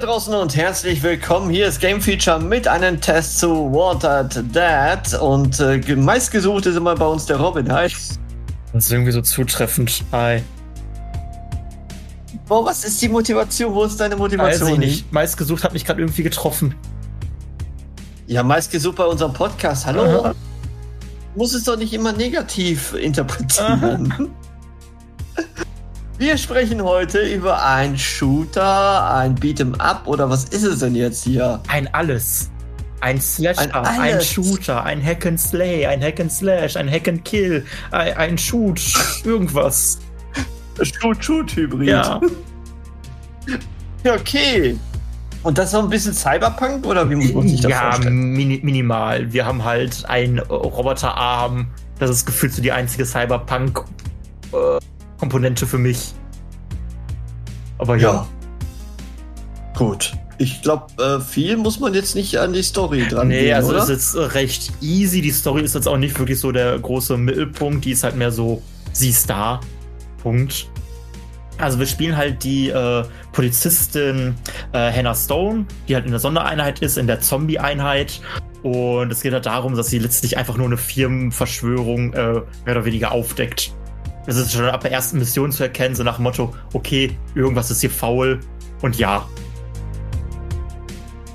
[0.00, 1.48] Da draußen und herzlich willkommen.
[1.48, 5.18] Hier ist Game Feature mit einem Test zu Watered Dead.
[5.18, 7.72] Und äh, meistgesucht ist immer bei uns der Robin.
[7.72, 7.88] Hi.
[8.74, 10.04] Das ist irgendwie so zutreffend.
[10.12, 10.42] Hi.
[12.46, 13.72] Boah, was ist die Motivation?
[13.72, 14.68] Wo ist deine Motivation?
[14.68, 15.12] Weiß ich nicht.
[15.14, 16.74] Meistgesucht hat mich gerade irgendwie getroffen.
[18.26, 19.86] Ja, meistgesucht bei unserem Podcast.
[19.86, 20.02] Hallo?
[20.02, 20.34] Aha.
[21.36, 24.12] Muss es doch nicht immer negativ interpretieren.
[26.18, 31.24] Wir sprechen heute über ein Shooter, ein Beat'em Up oder was ist es denn jetzt
[31.24, 31.60] hier?
[31.68, 32.50] Ein alles.
[33.00, 37.06] Ein Slasher, ein, ein, Shooter, ein Hack and Slay, ein Hack and Slash, ein Hack
[37.06, 38.80] and Kill, ein, ein Shoot,
[39.24, 39.98] irgendwas.
[40.80, 41.88] Shoot-Shoot-Hybrid.
[41.88, 42.18] Ja.
[44.02, 44.14] ja.
[44.14, 44.78] Okay.
[45.42, 48.32] Und das ist noch ein bisschen Cyberpunk oder wie muss man sich das ja, vorstellen?
[48.32, 49.30] Ja, mini minimal.
[49.30, 51.66] Wir haben halt einen Roboterarm.
[51.98, 53.84] Das ist gefühlt so die einzige Cyberpunk.
[54.52, 54.78] Äh,
[55.18, 56.14] Komponente für mich.
[57.78, 58.12] Aber ja.
[58.12, 58.26] ja.
[59.76, 60.12] Gut.
[60.38, 63.70] Ich glaube, äh, viel muss man jetzt nicht an die Story dran Nee, gehen, also
[63.70, 63.82] oder?
[63.82, 65.22] ist jetzt äh, recht easy.
[65.22, 67.84] Die Story ist jetzt auch nicht wirklich so der große Mittelpunkt.
[67.84, 69.60] Die ist halt mehr so, sie ist da.
[70.22, 70.68] Punkt.
[71.58, 74.34] Also wir spielen halt die äh, Polizistin
[74.72, 78.20] äh, Hannah Stone, die halt in der Sondereinheit ist, in der Zombie-Einheit.
[78.62, 82.84] Und es geht halt darum, dass sie letztlich einfach nur eine Firmenverschwörung äh, mehr oder
[82.84, 83.72] weniger aufdeckt.
[84.26, 87.70] Es ist schon ab der ersten Mission zu erkennen, so nach dem Motto, okay, irgendwas
[87.70, 88.40] ist hier faul
[88.82, 89.26] und ja.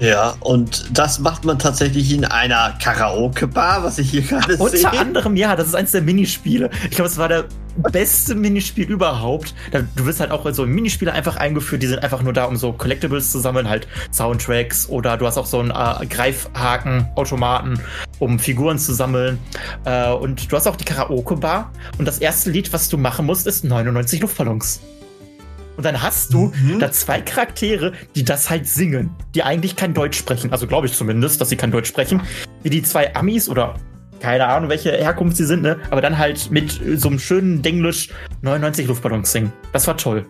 [0.00, 4.88] Ja, und das macht man tatsächlich in einer Karaoke-Bar, was ich hier gerade sehe.
[4.88, 6.70] Unter anderem, ja, das ist eins der Minispiele.
[6.84, 7.44] Ich glaube, es war der
[7.92, 9.54] beste Minispiel überhaupt.
[9.96, 12.72] Du wirst halt auch so Minispiele einfach eingeführt, die sind einfach nur da, um so
[12.72, 17.78] Collectibles zu sammeln, halt Soundtracks oder du hast auch so einen äh, Greifhaken-Automaten,
[18.20, 19.38] um Figuren zu sammeln.
[19.84, 23.48] Äh, und du hast auch die Karaoke-Bar und das erste Lied, was du machen musst,
[23.48, 24.80] ist 99 Luftballons.
[25.76, 26.78] Und dann hast du mhm.
[26.78, 30.52] da zwei Charaktere, die das halt singen, die eigentlich kein Deutsch sprechen.
[30.52, 32.20] Also glaube ich zumindest, dass sie kein Deutsch sprechen.
[32.62, 33.74] Wie die zwei Amis oder
[34.20, 35.78] keine Ahnung, welche Herkunft sie sind, ne?
[35.90, 38.10] Aber dann halt mit so einem schönen Denglisch
[38.42, 39.52] 99 Luftballons singen.
[39.72, 40.26] Das war toll.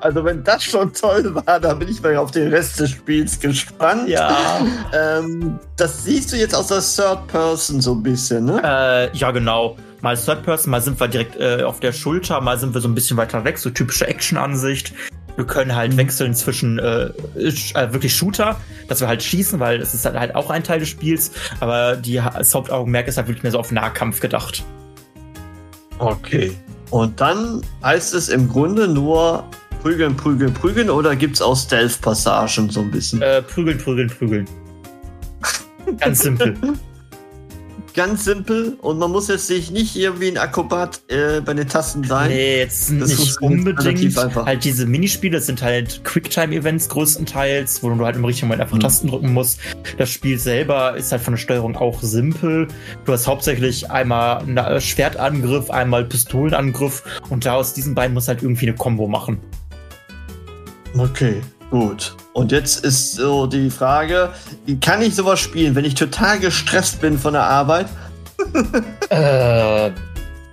[0.00, 3.38] Also wenn das schon toll war, dann bin ich mal auf den Rest des Spiels
[3.38, 4.08] gespannt.
[4.08, 4.60] Ja.
[4.92, 8.60] ähm, das siehst du jetzt aus der Third Person so ein bisschen, ne?
[8.62, 9.76] Äh, ja, genau.
[10.00, 12.88] Mal Third Person, mal sind wir direkt äh, auf der Schulter, mal sind wir so
[12.88, 14.92] ein bisschen weiter weg, so typische Action-Ansicht.
[15.36, 17.04] Wir können halt wechseln zwischen äh,
[17.36, 18.56] äh, wirklich Shooter,
[18.88, 21.30] dass wir halt schießen, weil das ist halt auch ein Teil des Spiels,
[21.60, 24.64] aber die, das Hauptaugenmerk ist halt wirklich mehr so auf Nahkampf gedacht.
[25.98, 26.56] Okay.
[26.92, 29.44] Und dann heißt es im Grunde nur
[29.80, 33.22] prügeln, prügeln, prügeln oder gibt es auch Stealth-Passagen so ein bisschen?
[33.22, 34.46] Äh, prügeln, prügeln, prügeln.
[35.98, 36.54] Ganz simpel.
[37.94, 42.04] ganz simpel und man muss jetzt sich nicht irgendwie ein Akrobat äh, bei den Tasten
[42.04, 42.30] sein.
[42.30, 44.16] Nee, jetzt das nicht unbedingt.
[44.16, 48.80] Halt diese Minispiele sind halt Quicktime-Events größtenteils, wo du halt im richtigen Moment einfach mhm.
[48.82, 49.60] Tasten drücken musst.
[49.98, 52.68] Das Spiel selber ist halt von der Steuerung auch simpel.
[53.04, 58.28] Du hast hauptsächlich einmal einen äh, Schwertangriff, einmal Pistolenangriff und da aus diesen beiden musst
[58.28, 59.38] du halt irgendwie eine Combo machen.
[60.96, 61.40] Okay.
[61.72, 62.14] Gut.
[62.34, 64.28] Und jetzt ist so die Frage,
[64.82, 67.86] kann ich sowas spielen, wenn ich total gestresst bin von der Arbeit?
[69.08, 69.90] äh.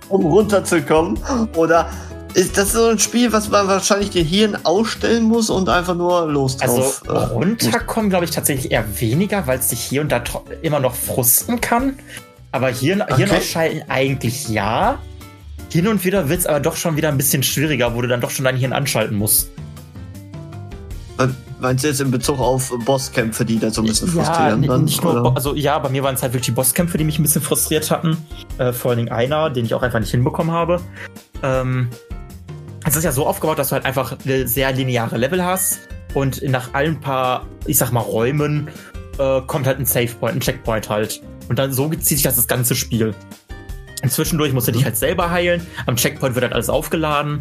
[0.08, 1.18] Um runterzukommen?
[1.54, 1.90] Oder
[2.32, 6.26] ist das so ein Spiel, was man wahrscheinlich den Hirn ausstellen muss und einfach nur
[6.26, 7.02] los drauf?
[7.06, 10.22] Also äh, runterkommen glaube ich tatsächlich eher weniger, weil es sich hier und da
[10.62, 11.98] immer noch frusten kann.
[12.50, 13.16] Aber Hirn, okay.
[13.16, 14.98] Hirn ausschalten eigentlich ja.
[15.70, 18.22] Hin und wieder wird es aber doch schon wieder ein bisschen schwieriger, wo du dann
[18.22, 19.50] doch schon dein Hirn anschalten musst.
[21.60, 24.62] Meinst du jetzt in Bezug auf Bosskämpfe, die da so ein bisschen frustrieren?
[24.62, 27.18] Ja, nicht nur, also ja, bei mir waren es halt wirklich die Bosskämpfe, die mich
[27.18, 28.16] ein bisschen frustriert hatten.
[28.56, 30.80] Äh, vor allen Dingen einer, den ich auch einfach nicht hinbekommen habe.
[31.42, 31.90] Ähm,
[32.86, 35.80] es ist ja so aufgebaut, dass du halt einfach sehr lineare Level hast
[36.14, 38.68] und nach allen paar, ich sag mal, Räumen
[39.18, 41.22] äh, kommt halt ein Save Point, ein Checkpoint halt.
[41.48, 43.14] Und dann so zieht sich das, das ganze Spiel.
[44.08, 44.86] Zwischendurch musst du dich mhm.
[44.86, 45.66] halt selber heilen.
[45.86, 47.40] Am Checkpoint wird halt alles aufgeladen.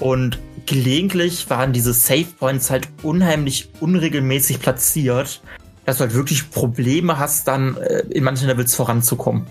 [0.00, 5.40] Und gelegentlich waren diese Save Points halt unheimlich unregelmäßig platziert,
[5.84, 9.46] dass du halt wirklich Probleme hast, dann äh, in manchen Levels voranzukommen.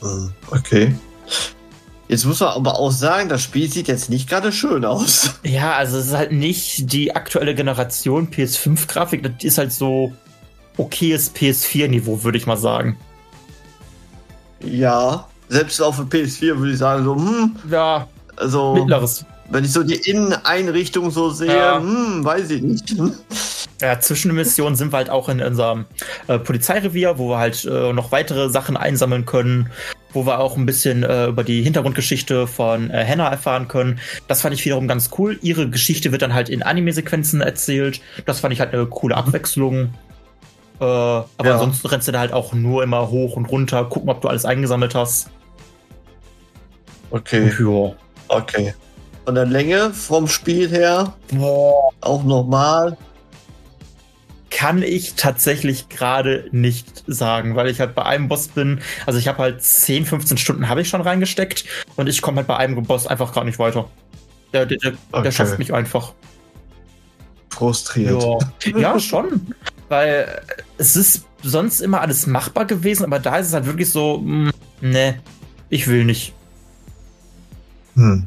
[0.00, 0.94] Hm, okay.
[2.08, 5.34] Jetzt muss man aber auch sagen, das Spiel sieht jetzt nicht gerade schön aus.
[5.44, 10.12] Ja, also es ist halt nicht die aktuelle Generation PS5-Grafik, das ist halt so
[10.76, 12.96] okayes PS4-Niveau, würde ich mal sagen.
[14.66, 17.56] Ja, selbst auf der PS4 würde ich sagen, so, hm.
[17.70, 18.74] Ja, also.
[18.74, 19.24] Mittleres.
[19.50, 21.78] Wenn ich so die Inneneinrichtung so sehe, ja.
[21.78, 22.94] hm, weiß ich nicht.
[23.80, 25.84] Ja, zwischen den Missionen sind wir halt auch in unserem
[26.28, 29.68] äh, Polizeirevier, wo wir halt äh, noch weitere Sachen einsammeln können,
[30.12, 33.98] wo wir auch ein bisschen äh, über die Hintergrundgeschichte von äh, Hannah erfahren können.
[34.28, 35.38] Das fand ich wiederum ganz cool.
[35.42, 38.00] Ihre Geschichte wird dann halt in Anime-Sequenzen erzählt.
[38.24, 39.92] Das fand ich halt eine coole Abwechslung.
[40.80, 41.54] Äh, aber ja.
[41.54, 44.44] ansonsten rennst du da halt auch nur immer hoch und runter, gucken, ob du alles
[44.44, 45.30] eingesammelt hast.
[47.10, 47.52] Okay.
[47.58, 47.94] Ja.
[48.28, 48.74] Okay.
[49.24, 51.90] Von der Länge vom Spiel her Boah.
[52.00, 52.96] auch nochmal
[54.50, 58.80] kann ich tatsächlich gerade nicht sagen, weil ich halt bei einem Boss bin.
[59.04, 61.64] Also ich habe halt 10, 15 Stunden habe ich schon reingesteckt
[61.96, 63.88] und ich komme halt bei einem Boss einfach gar nicht weiter.
[64.52, 65.22] Der, der, der, okay.
[65.24, 66.12] der schafft mich einfach.
[67.50, 68.22] Frustriert.
[68.64, 69.54] Ja, ja schon.
[69.94, 70.40] Weil
[70.76, 74.50] es ist sonst immer alles machbar gewesen, aber da ist es halt wirklich so, mh,
[74.80, 75.20] ne,
[75.68, 76.32] ich will nicht.
[77.94, 78.26] Hm.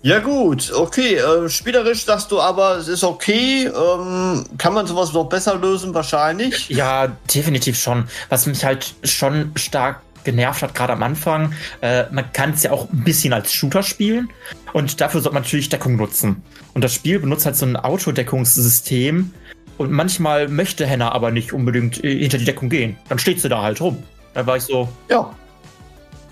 [0.00, 1.16] Ja gut, okay.
[1.16, 3.66] Äh, spielerisch sagst du aber, es ist okay.
[3.66, 5.92] Ähm, kann man sowas noch besser lösen?
[5.92, 6.70] Wahrscheinlich.
[6.70, 8.08] Ja, definitiv schon.
[8.30, 11.52] Was mich halt schon stark genervt hat, gerade am Anfang,
[11.82, 14.30] äh, man kann es ja auch ein bisschen als Shooter spielen
[14.72, 16.42] und dafür sollte man natürlich Deckung nutzen.
[16.72, 19.30] Und das Spiel benutzt halt so ein Autodeckungssystem
[19.78, 22.96] und manchmal möchte Henna aber nicht unbedingt äh, hinter die Deckung gehen.
[23.08, 24.02] Dann steht sie da halt rum.
[24.34, 25.34] Da war ich so, ja,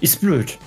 [0.00, 0.59] ist blöd.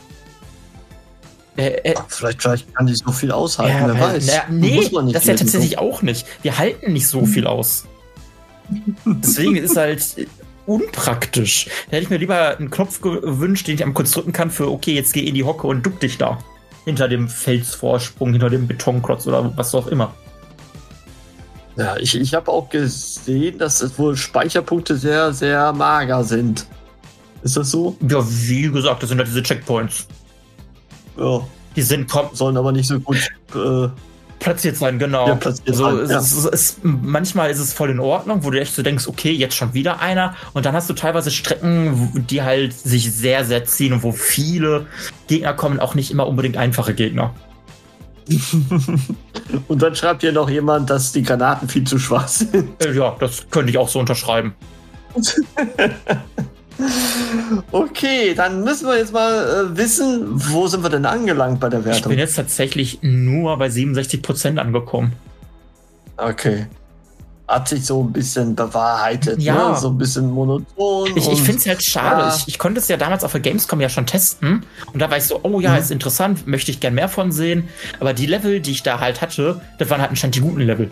[1.57, 4.27] Äh, äh, vielleicht, vielleicht kann die so viel aushalten, ja, wer weiß.
[4.27, 6.25] Na, nee, das ist ja tatsächlich auch nicht.
[6.41, 7.85] Wir halten nicht so viel aus.
[9.05, 10.27] Deswegen ist halt
[10.65, 11.67] unpraktisch.
[11.89, 14.69] Da hätte ich mir lieber einen Knopf gewünscht, den ich am kurz drücken kann für,
[14.69, 16.39] okay, jetzt geh in die Hocke und duck dich da.
[16.83, 20.13] Hinter dem Felsvorsprung, hinter dem Betonklotz oder was auch immer.
[21.77, 26.65] Ja, ich, ich habe auch gesehen, dass es wohl Speicherpunkte sehr, sehr mager sind.
[27.43, 27.97] Ist das so?
[28.09, 30.07] Ja, wie gesagt, das sind halt diese Checkpoints.
[31.17, 31.41] Ja.
[31.75, 33.17] Die sind kommen, sollen aber nicht so gut
[33.53, 33.89] äh,
[34.39, 35.27] platziert sein, genau.
[35.27, 36.19] Ja, platziert also, sein, ja.
[36.19, 39.55] es, es, manchmal ist es voll in Ordnung, wo du echt so denkst, okay, jetzt
[39.55, 40.35] schon wieder einer.
[40.53, 44.85] Und dann hast du teilweise Strecken, die halt sich sehr, sehr ziehen und wo viele
[45.27, 47.33] Gegner kommen, auch nicht immer unbedingt einfache Gegner.
[49.67, 52.81] und dann schreibt hier noch jemand, dass die Granaten viel zu schwach sind.
[52.83, 54.55] Äh, ja, das könnte ich auch so unterschreiben.
[57.71, 61.85] Okay, dann müssen wir jetzt mal äh, wissen, wo sind wir denn angelangt bei der
[61.85, 62.11] Wertung?
[62.11, 65.13] Ich bin jetzt tatsächlich nur bei 67% angekommen.
[66.17, 66.67] Okay.
[67.47, 69.71] Hat sich so ein bisschen bewahrheitet, ja.
[69.71, 69.77] Ne?
[69.77, 71.15] so ein bisschen monoton.
[71.15, 72.21] Ich, ich finde es halt schade.
[72.21, 72.35] Ja.
[72.35, 74.65] Ich, ich, konnte es ja damals auf der Gamescom ja schon testen.
[74.91, 75.77] Und da war ich so, oh ja, mhm.
[75.77, 77.69] ist interessant, möchte ich gern mehr von sehen.
[77.99, 80.89] Aber die Level, die ich da halt hatte, das waren halt anscheinend die guten Level.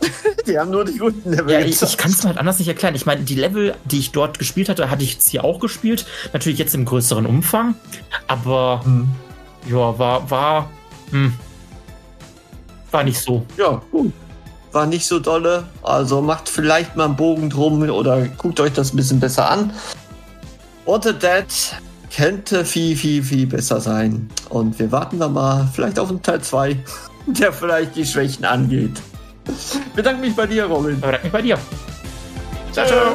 [0.46, 1.52] die haben nur die guten Level.
[1.52, 2.94] Ja, ich, ich kann es mir halt anders nicht erklären.
[2.94, 6.06] Ich meine, die Level, die ich dort gespielt hatte, hatte ich jetzt hier auch gespielt.
[6.32, 7.74] Natürlich jetzt im größeren Umfang.
[8.26, 9.08] Aber hm.
[9.68, 10.70] ja, war, war,
[11.10, 11.34] hm,
[12.90, 13.44] war nicht so.
[13.56, 14.12] Ja, gut.
[14.72, 15.64] War nicht so dolle.
[15.82, 19.72] Also macht vielleicht mal einen Bogen drum oder guckt euch das ein bisschen besser an.
[20.84, 21.46] What the Dead
[22.14, 24.28] könnte viel, viel, viel besser sein.
[24.48, 26.76] Und wir warten da mal vielleicht auf einen Teil 2,
[27.26, 29.00] der vielleicht die Schwächen angeht.
[29.94, 31.00] Bedanke mich bei dir, Robin.
[31.00, 31.58] Bedanke mich bei dir.
[32.72, 33.14] Ciao, ciao.